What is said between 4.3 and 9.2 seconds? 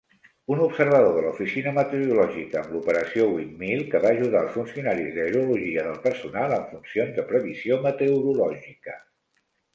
els funcionaris d'aerologia del personal amb funcions de previsió meteorològica.